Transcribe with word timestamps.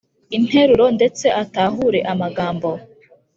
interuro 0.37 0.85
ndetse 0.97 1.25
atahure 1.41 1.99
amagambo 2.11 2.69